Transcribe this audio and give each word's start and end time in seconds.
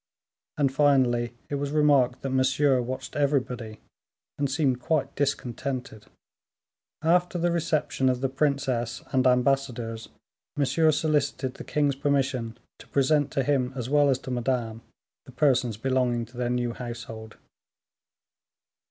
and 0.57 0.73
finally 0.73 1.31
it 1.47 1.55
was 1.61 1.69
remarked 1.69 2.23
that 2.23 2.31
Monsieur 2.31 2.81
watched 2.81 3.15
everybody, 3.15 3.79
and 4.39 4.49
seemed 4.49 4.79
quite 4.79 5.15
discontented. 5.15 6.07
After 7.03 7.37
the 7.37 7.51
reception 7.51 8.09
of 8.09 8.19
the 8.19 8.27
princess 8.27 9.03
and 9.11 9.27
ambassadors, 9.27 10.09
Monsieur 10.57 10.91
solicited 10.91 11.53
the 11.53 11.63
king's 11.63 11.95
permission 11.95 12.57
to 12.79 12.87
present 12.87 13.29
to 13.33 13.43
him 13.43 13.73
as 13.75 13.91
well 13.91 14.09
as 14.09 14.17
to 14.17 14.31
Madame 14.31 14.81
the 15.27 15.31
persons 15.31 15.77
belonging 15.77 16.25
to 16.25 16.35
their 16.35 16.49
new 16.49 16.73
household. 16.73 17.37